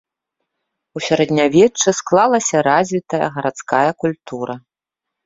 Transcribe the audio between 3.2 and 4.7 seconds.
гарадская культура.